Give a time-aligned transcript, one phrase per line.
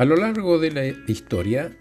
[0.00, 1.76] A lo largo de la historia,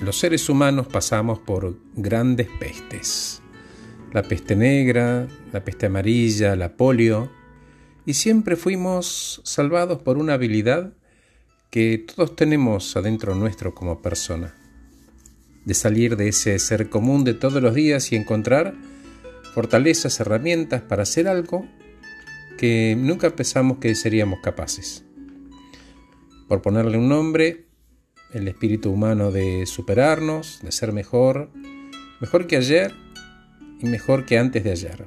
[0.00, 3.42] los seres humanos pasamos por grandes pestes.
[4.14, 7.30] La peste negra, la peste amarilla, la polio,
[8.06, 10.94] y siempre fuimos salvados por una habilidad
[11.68, 14.54] que todos tenemos adentro nuestro como persona,
[15.66, 18.72] de salir de ese ser común de todos los días y encontrar
[19.52, 21.68] fortalezas, herramientas para hacer algo
[22.56, 25.06] que nunca pensamos que seríamos capaces
[26.48, 27.66] por ponerle un nombre,
[28.32, 31.50] el espíritu humano de superarnos, de ser mejor,
[32.20, 32.92] mejor que ayer
[33.80, 35.06] y mejor que antes de ayer.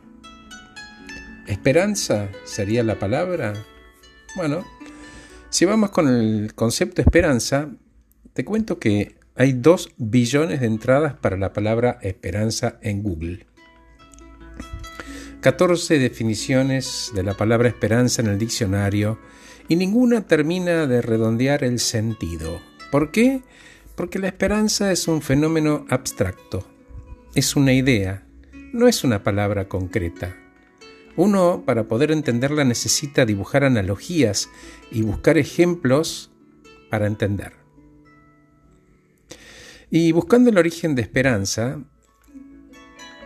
[1.47, 3.53] ¿Esperanza sería la palabra?
[4.35, 4.65] Bueno,
[5.49, 7.69] si vamos con el concepto esperanza,
[8.33, 13.47] te cuento que hay dos billones de entradas para la palabra esperanza en Google.
[15.41, 19.17] 14 definiciones de la palabra esperanza en el diccionario
[19.69, 22.59] y ninguna termina de redondear el sentido.
[22.91, 23.41] ¿Por qué?
[23.95, 26.67] Porque la esperanza es un fenómeno abstracto,
[27.35, 28.25] es una idea,
[28.73, 30.35] no es una palabra concreta.
[31.15, 34.49] Uno, para poder entenderla, necesita dibujar analogías
[34.91, 36.31] y buscar ejemplos
[36.89, 37.53] para entender.
[39.89, 41.79] Y buscando el origen de esperanza,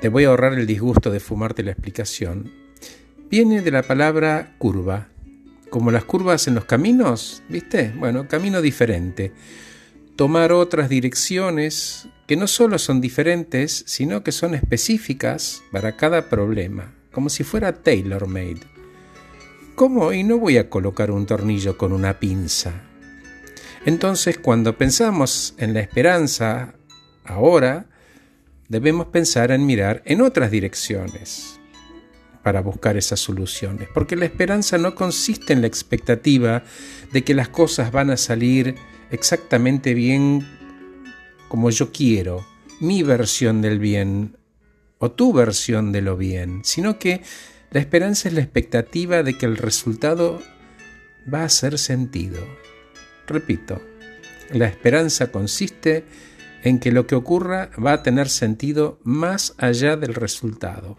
[0.04, 2.52] te voy a ahorrar el disgusto de fumarte la explicación,
[3.30, 5.08] viene de la palabra curva,
[5.70, 7.94] como las curvas en los caminos, ¿viste?
[7.98, 9.32] Bueno, camino diferente.
[10.18, 16.94] Tomar otras direcciones que no solo son diferentes, sino que son específicas para cada problema,
[17.14, 18.60] como si fuera tailor-made.
[19.76, 20.12] ¿Cómo?
[20.12, 22.74] Y no voy a colocar un tornillo con una pinza.
[23.86, 26.74] Entonces, cuando pensamos en la esperanza
[27.24, 27.88] ahora,
[28.74, 31.60] debemos pensar en mirar en otras direcciones,
[32.42, 36.64] para buscar esas soluciones, porque la esperanza no consiste en la expectativa
[37.12, 38.76] de que las cosas van a salir
[39.12, 40.46] exactamente bien
[41.48, 42.46] como yo quiero,
[42.80, 44.36] mi versión del bien
[44.98, 47.22] o tu versión de lo bien, sino que
[47.70, 50.42] la esperanza es la expectativa de que el resultado
[51.32, 52.40] va a hacer sentido.
[53.28, 53.82] Repito,
[54.52, 56.04] la esperanza consiste
[56.64, 60.98] en que lo que ocurra va a tener sentido más allá del resultado.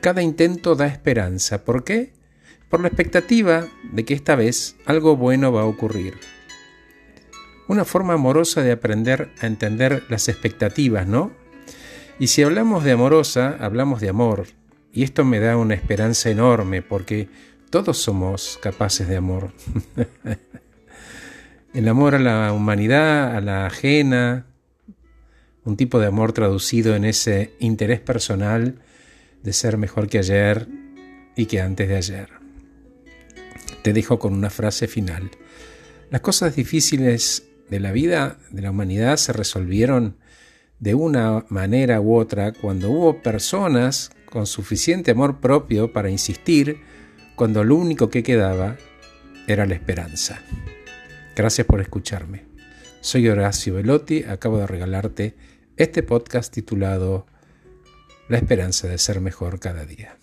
[0.00, 1.64] Cada intento da esperanza.
[1.64, 2.12] ¿Por qué?
[2.68, 6.14] Por la expectativa de que esta vez algo bueno va a ocurrir.
[7.66, 11.32] Una forma amorosa de aprender a entender las expectativas, ¿no?
[12.18, 14.46] Y si hablamos de amorosa, hablamos de amor.
[14.92, 17.28] Y esto me da una esperanza enorme porque
[17.70, 19.52] todos somos capaces de amor.
[21.74, 24.46] El amor a la humanidad, a la ajena,
[25.64, 28.76] un tipo de amor traducido en ese interés personal
[29.42, 30.68] de ser mejor que ayer
[31.34, 32.28] y que antes de ayer.
[33.82, 35.32] Te dejo con una frase final.
[36.10, 40.16] Las cosas difíciles de la vida, de la humanidad, se resolvieron
[40.78, 46.78] de una manera u otra cuando hubo personas con suficiente amor propio para insistir
[47.34, 48.76] cuando lo único que quedaba
[49.48, 50.40] era la esperanza.
[51.36, 52.44] Gracias por escucharme.
[53.00, 55.34] Soy Horacio Velotti, acabo de regalarte
[55.76, 57.26] este podcast titulado
[58.28, 60.16] la esperanza de ser mejor cada día.